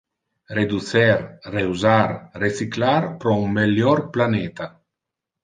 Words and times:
Reducer, 0.59 1.17
reusar, 1.55 2.07
recyclar 2.45 3.03
pro 3.21 3.35
un 3.45 3.55
melior 3.61 4.03
planeta. 4.19 4.73